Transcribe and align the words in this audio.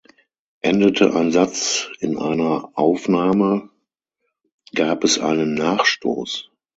Endete 0.61 1.13
ein 1.13 1.31
Satz 1.31 1.87
in 1.99 2.17
einer 2.17 2.71
Aufnahme 2.73 3.69
gab 4.73 5.03
es 5.03 5.19
einen 5.19 5.53
Nachstoß. 5.53 6.49